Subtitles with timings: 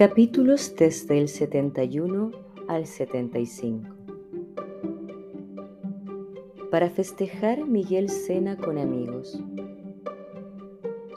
[0.00, 2.30] Capítulos desde el 71
[2.68, 3.94] al 75.
[6.70, 9.38] Para festejar, Miguel cena con amigos.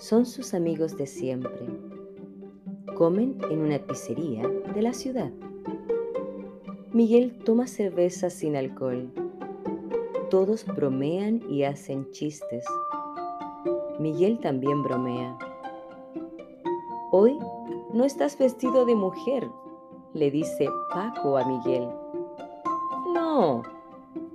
[0.02, 1.66] Son sus amigos de siempre.
[2.98, 5.32] Comen en una pizzería de la ciudad.
[6.92, 9.14] Miguel toma cerveza sin alcohol.
[10.30, 12.66] Todos bromean y hacen chistes.
[13.98, 15.38] Miguel también bromea.
[17.16, 17.38] Hoy
[17.94, 19.48] no estás vestido de mujer,
[20.16, 21.88] le dice Paco a Miguel.
[23.14, 23.62] No,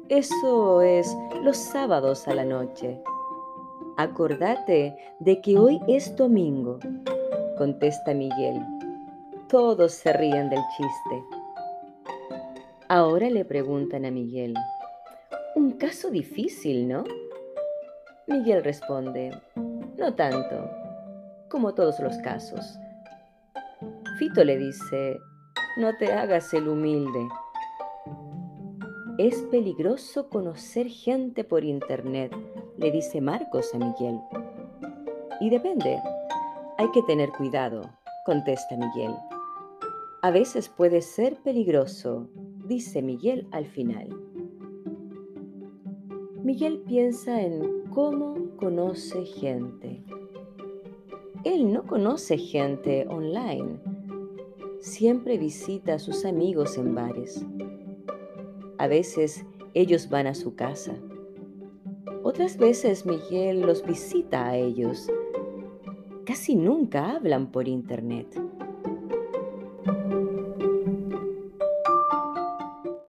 [0.08, 3.02] eso es los sábados a la noche.
[3.96, 6.78] Acordate de que hoy es domingo,
[7.58, 8.64] contesta Miguel.
[9.48, 11.24] Todos se ríen del chiste.
[12.86, 14.54] Ahora le preguntan a Miguel.
[15.56, 17.02] Un caso difícil, ¿no?
[18.28, 19.36] Miguel responde,
[19.96, 20.70] no tanto,
[21.48, 22.78] como todos los casos.
[24.18, 25.18] Fito le dice,
[25.76, 27.28] no te hagas el humilde.
[29.18, 32.32] Es peligroso conocer gente por internet,
[32.76, 34.20] le dice Marcos a Miguel.
[35.40, 36.00] Y depende,
[36.78, 37.82] hay que tener cuidado,
[38.24, 39.14] contesta Miguel.
[40.22, 42.28] A veces puede ser peligroso,
[42.66, 44.08] dice Miguel al final.
[46.42, 50.02] Miguel piensa en cómo conoce gente.
[51.48, 53.78] Él no conoce gente online
[54.80, 57.42] siempre visita a sus amigos en bares.
[58.76, 60.94] A veces ellos van a su casa.
[62.22, 65.10] Otras veces Miguel los visita a ellos.
[66.26, 68.26] Casi nunca hablan por internet.